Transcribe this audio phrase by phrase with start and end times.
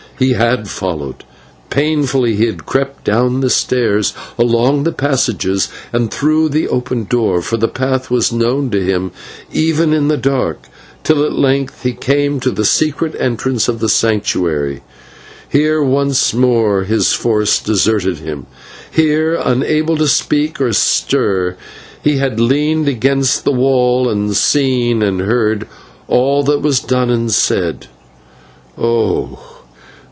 [0.19, 1.23] He had followed;
[1.71, 7.41] painfully he had crept down the stairs, along the passages, and through the open door,
[7.41, 9.09] for the path was known to him
[9.51, 10.65] even in the dark,
[11.03, 14.83] till at length he came to the secret entrance of the Sanctuary.
[15.49, 18.45] Here once more his force deserted him;
[18.91, 21.55] here, unable to speak or stir,
[22.03, 25.67] he had leaned against the wall and seen and heard
[26.07, 27.87] all that was done and said.
[28.77, 29.47] Oh!